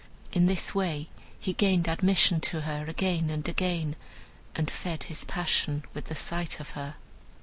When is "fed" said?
4.71-5.03